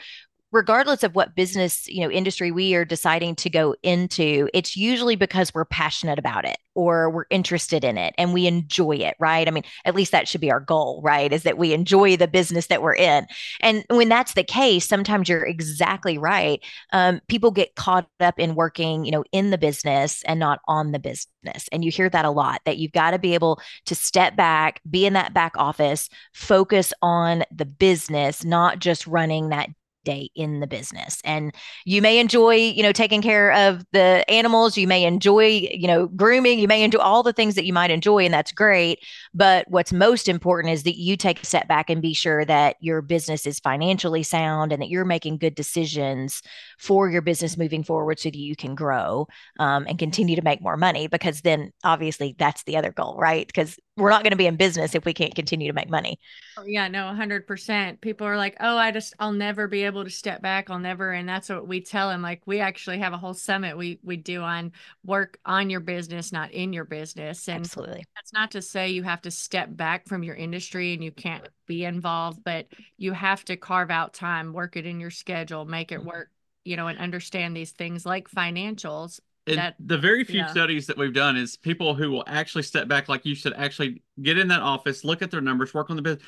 [0.52, 5.16] regardless of what business you know industry we are deciding to go into it's usually
[5.16, 9.48] because we're passionate about it or we're interested in it and we enjoy it right?
[9.48, 12.28] I mean at least that should be our goal right is that we enjoy the
[12.28, 13.28] business that we're in.
[13.62, 18.56] And when that's the case sometimes you're exactly right um, people get caught up in
[18.56, 21.68] working you know in the business and not on the business.
[21.72, 24.82] And you hear that a lot that you've got to be able to step back
[24.90, 29.70] be in that back office focus on the business not just running that
[30.04, 31.54] day in the business and
[31.86, 36.08] you may enjoy you know taking care of the animals you may enjoy you know
[36.08, 39.00] grooming you may enjoy all the things that you might enjoy and that's great
[39.34, 42.76] but what's most important is that you take a step back and be sure that
[42.80, 46.42] your business is financially sound and that you're making good decisions
[46.82, 49.28] for your business moving forward so that you can grow
[49.60, 53.46] um, and continue to make more money because then obviously that's the other goal right
[53.46, 56.18] because we're not going to be in business if we can't continue to make money.
[56.58, 58.02] Oh, yeah, no, 100%.
[58.02, 60.70] People are like, "Oh, I just I'll never be able to step back.
[60.70, 62.22] I'll never." And that's what we tell them.
[62.22, 64.72] Like we actually have a whole summit we we do on
[65.06, 67.48] work on your business, not in your business.
[67.48, 68.06] And Absolutely.
[68.16, 71.48] That's not to say you have to step back from your industry and you can't
[71.68, 72.68] be involved, but
[72.98, 76.10] you have to carve out time, work it in your schedule, make it mm-hmm.
[76.10, 76.30] work,
[76.66, 80.48] you know, and understand these things like financials and that, the very few yeah.
[80.48, 84.04] studies that we've done is people who will actually step back, like you said, actually
[84.22, 86.24] get in that office, look at their numbers, work on the business.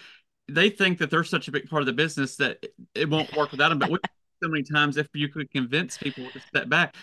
[0.49, 2.65] They think that they're such a big part of the business that
[2.95, 3.79] it won't work without them.
[3.79, 3.97] But we,
[4.43, 6.95] so many times, if you could convince people to step back,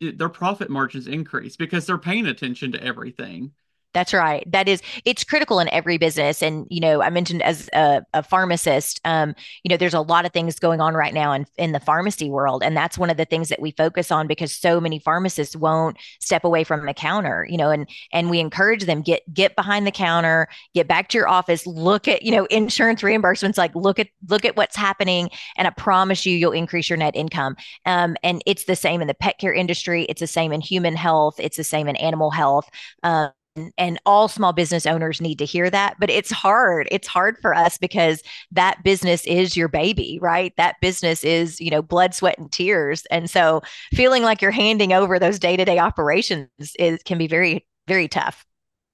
[0.00, 3.50] their profit margins increase because they're paying attention to everything.
[3.96, 4.44] That's right.
[4.52, 6.42] That is, it's critical in every business.
[6.42, 10.26] And, you know, I mentioned as a, a pharmacist, um, you know, there's a lot
[10.26, 12.62] of things going on right now in, in the pharmacy world.
[12.62, 15.96] And that's one of the things that we focus on because so many pharmacists won't
[16.20, 19.86] step away from the counter, you know, and, and we encourage them get, get behind
[19.86, 23.98] the counter, get back to your office, look at, you know, insurance reimbursements, like look
[23.98, 25.30] at, look at what's happening.
[25.56, 27.56] And I promise you, you'll increase your net income.
[27.86, 30.04] Um, and it's the same in the pet care industry.
[30.10, 31.36] It's the same in human health.
[31.38, 32.68] It's the same in animal health.
[33.02, 33.30] Um,
[33.78, 37.54] and all small business owners need to hear that but it's hard it's hard for
[37.54, 40.52] us because that business is your baby right?
[40.56, 44.92] That business is you know blood sweat and tears and so feeling like you're handing
[44.92, 48.44] over those day-to-day operations is can be very very tough.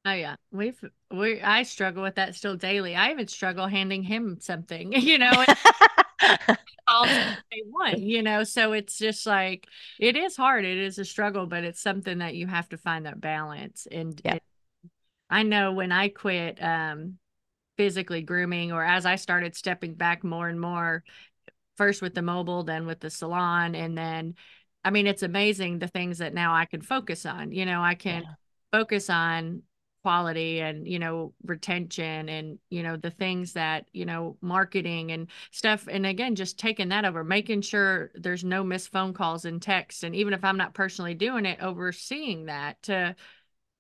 [0.05, 0.37] Oh yeah.
[0.51, 2.95] We've we i struggle with that still daily.
[2.97, 5.31] I even struggle handing him something you know
[6.89, 8.45] all day one you know?
[8.45, 9.67] So it's just like
[9.99, 13.07] it is hard it is a struggle but it's something that you have to find
[13.07, 14.39] that balance and yeah.
[15.33, 17.19] I know when I quit um,
[17.79, 21.03] physically grooming, or as I started stepping back more and more,
[21.79, 24.35] first with the mobile, then with the salon, and then,
[24.85, 27.51] I mean, it's amazing the things that now I can focus on.
[27.51, 28.29] You know, I can yeah.
[28.71, 29.63] focus on
[30.03, 35.29] quality and you know retention and you know the things that you know marketing and
[35.53, 39.63] stuff and again just taking that over making sure there's no missed phone calls and
[39.63, 43.15] texts and even if i'm not personally doing it overseeing that to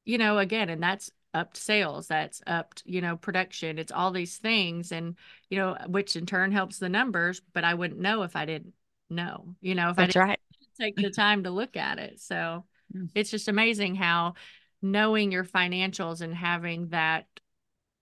[0.05, 4.37] you know again and that's upped sales that's upped you know production it's all these
[4.37, 5.16] things and
[5.49, 8.75] you know which in turn helps the numbers but i wouldn't know if i didn't
[9.09, 10.40] know you know if that's i didn't right.
[10.81, 12.64] take the time to look at it so
[12.95, 13.09] mm.
[13.14, 14.35] it's just amazing how
[14.83, 17.27] knowing your financials and having that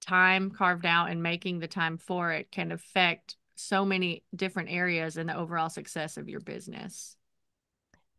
[0.00, 5.16] time carved out and making the time for it can affect so many different areas
[5.18, 7.16] in the overall success of your business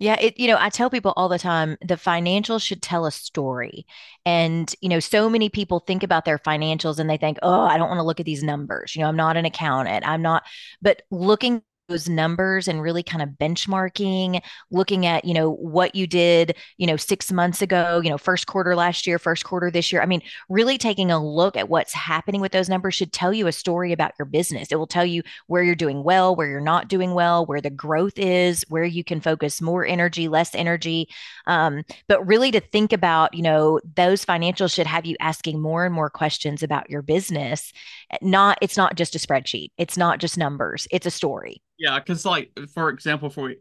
[0.01, 3.11] yeah, it you know, I tell people all the time the financials should tell a
[3.11, 3.85] story.
[4.25, 7.77] And you know, so many people think about their financials and they think, "Oh, I
[7.77, 8.95] don't want to look at these numbers.
[8.95, 10.07] You know, I'm not an accountant.
[10.07, 10.43] I'm not."
[10.81, 16.07] But looking those numbers and really kind of benchmarking, looking at, you know, what you
[16.07, 19.91] did, you know, six months ago, you know, first quarter last year, first quarter this
[19.91, 20.01] year.
[20.01, 23.47] I mean, really taking a look at what's happening with those numbers should tell you
[23.47, 24.71] a story about your business.
[24.71, 27.69] It will tell you where you're doing well, where you're not doing well, where the
[27.69, 31.09] growth is, where you can focus more energy, less energy.
[31.47, 35.85] Um, but really to think about, you know, those financials should have you asking more
[35.85, 37.73] and more questions about your business.
[38.21, 39.71] Not, it's not just a spreadsheet.
[39.77, 40.87] It's not just numbers.
[40.91, 41.61] It's a story.
[41.81, 43.53] Yeah, because like for example, for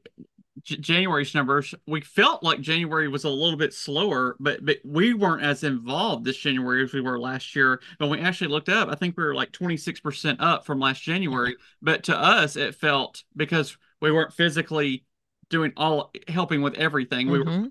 [0.63, 5.15] J- January's numbers, we felt like January was a little bit slower, but but we
[5.15, 7.81] weren't as involved this January as we were last year.
[7.99, 11.57] When we actually looked up, I think we were like 26% up from last January.
[11.83, 15.05] But to us, it felt because we weren't physically
[15.49, 17.31] doing all helping with everything.
[17.31, 17.67] We were Mm-hmm.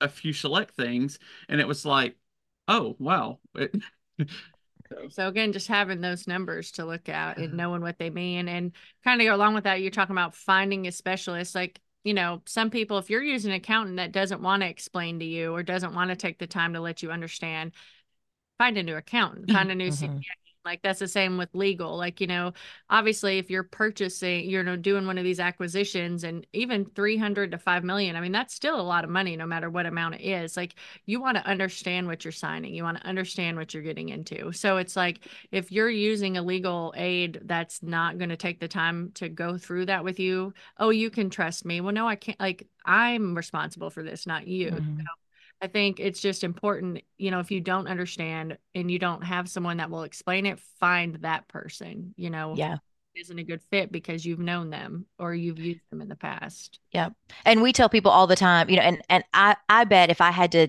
[0.00, 2.16] a few select things, and it was like,
[2.68, 3.40] oh wow.
[3.54, 3.74] It-
[5.10, 8.72] So again, just having those numbers to look at and knowing what they mean and
[9.04, 11.54] kind of go along with that, you're talking about finding a specialist.
[11.54, 15.18] Like, you know, some people, if you're using an accountant that doesn't want to explain
[15.20, 17.72] to you or doesn't want to take the time to let you understand,
[18.58, 19.92] find a new accountant, find a new Mhm.
[19.92, 20.39] CPA.
[20.62, 21.96] Like that's the same with legal.
[21.96, 22.52] Like, you know,
[22.90, 27.58] obviously if you're purchasing, you know, doing one of these acquisitions and even 300 to
[27.58, 30.20] 5 million, I mean, that's still a lot of money no matter what amount it
[30.20, 30.58] is.
[30.58, 30.74] Like
[31.06, 32.74] you want to understand what you're signing.
[32.74, 34.52] You want to understand what you're getting into.
[34.52, 38.68] So it's like if you're using a legal aid that's not going to take the
[38.68, 41.80] time to go through that with you, oh, you can trust me.
[41.80, 42.38] Well, no, I can't.
[42.38, 44.70] Like I'm responsible for this, not you.
[44.72, 44.98] Mhm.
[44.98, 45.04] So
[45.62, 49.48] I think it's just important, you know, if you don't understand and you don't have
[49.48, 52.78] someone that will explain it, find that person, you know, Yeah.
[53.14, 56.80] isn't a good fit because you've known them or you've used them in the past.
[56.92, 57.12] Yep.
[57.44, 60.20] And we tell people all the time, you know, and and I I bet if
[60.20, 60.68] I had to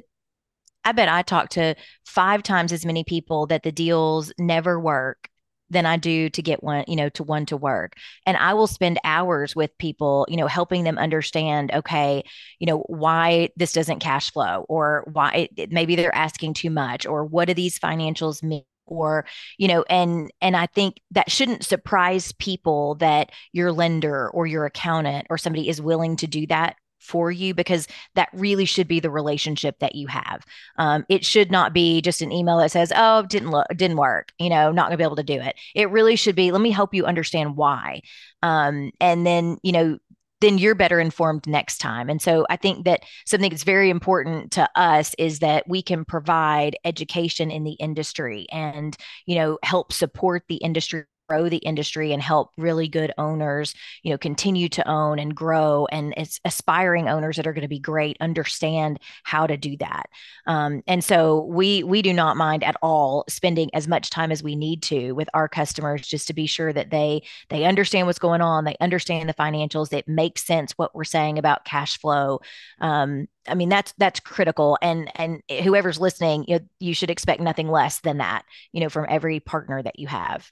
[0.83, 1.75] I bet I talked to
[2.05, 5.29] five times as many people that the deals never work
[5.71, 7.93] than I do to get one, you know, to one to work.
[8.25, 12.23] And I will spend hours with people, you know, helping them understand, okay,
[12.59, 17.05] you know, why this doesn't cash flow or why it, maybe they're asking too much
[17.05, 18.63] or what do these financials mean?
[18.87, 19.25] Or,
[19.57, 24.65] you know, and and I think that shouldn't surprise people that your lender or your
[24.65, 28.99] accountant or somebody is willing to do that for you because that really should be
[28.99, 30.45] the relationship that you have.
[30.77, 34.31] Um, it should not be just an email that says, "Oh, didn't look, didn't work,"
[34.39, 35.55] you know, not gonna be able to do it.
[35.75, 38.01] It really should be, "Let me help you understand why,"
[38.43, 39.97] um, and then you know,
[40.41, 42.09] then you're better informed next time.
[42.09, 46.03] And so I think that something that's very important to us is that we can
[46.03, 52.11] provide education in the industry and you know help support the industry grow the industry
[52.11, 53.73] and help really good owners
[54.03, 57.67] you know continue to own and grow and it's aspiring owners that are going to
[57.67, 60.09] be great understand how to do that.
[60.47, 64.43] Um, and so we we do not mind at all spending as much time as
[64.43, 68.19] we need to with our customers just to be sure that they they understand what's
[68.19, 72.39] going on they understand the financials it makes sense what we're saying about cash flow.
[72.79, 77.67] Um, I mean that's that's critical and and whoever's listening you, you should expect nothing
[77.67, 80.49] less than that you know from every partner that you have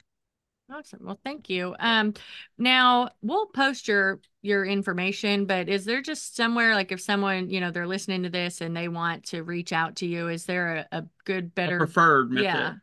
[0.72, 1.00] Awesome.
[1.04, 1.76] Well, thank you.
[1.80, 2.14] Um,
[2.58, 7.60] now we'll post your your information, but is there just somewhere like if someone, you
[7.60, 10.88] know, they're listening to this and they want to reach out to you, is there
[10.92, 12.46] a, a good, a better preferred method.
[12.46, 12.74] yeah.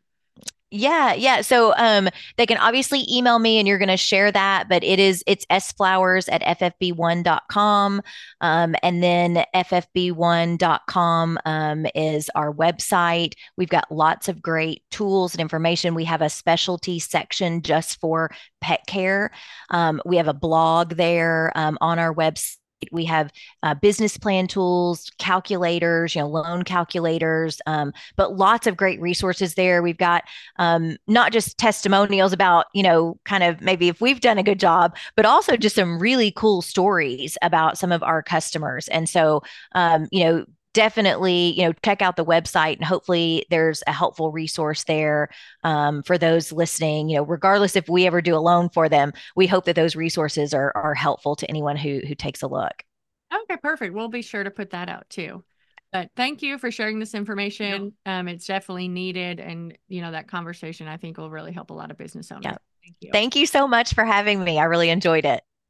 [0.69, 1.41] Yeah, yeah.
[1.41, 4.99] So um they can obviously email me and you're going to share that, but it
[4.99, 8.01] is it's sflowers at ffb1.com.
[8.41, 13.33] Um, and then ffb1.com um, is our website.
[13.55, 15.95] We've got lots of great tools and information.
[15.95, 19.31] We have a specialty section just for pet care.
[19.69, 22.57] Um, we have a blog there um, on our website
[22.91, 23.31] we have
[23.63, 29.55] uh, business plan tools calculators you know loan calculators um, but lots of great resources
[29.55, 29.81] there.
[29.81, 30.23] We've got
[30.57, 34.59] um, not just testimonials about you know kind of maybe if we've done a good
[34.59, 38.87] job but also just some really cool stories about some of our customers.
[38.89, 39.41] And so
[39.73, 40.45] um, you know
[40.77, 45.27] definitely you know check out the website and hopefully there's a helpful resource there
[45.63, 49.11] um, for those listening you know regardless if we ever do a loan for them
[49.35, 52.83] we hope that those resources are, are helpful to anyone who who takes a look
[53.33, 53.93] Okay, perfect.
[53.93, 55.43] We'll be sure to put that out too.
[55.91, 57.93] But thank you for sharing this information.
[58.05, 61.73] Um, it's definitely needed, and you know that conversation I think will really help a
[61.73, 62.45] lot of business owners.
[62.45, 62.61] Yep.
[62.87, 63.09] Thank you.
[63.11, 65.43] thank you so much for having me i really enjoyed it